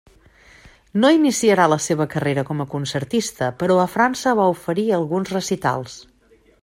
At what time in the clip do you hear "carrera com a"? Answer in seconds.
2.13-2.67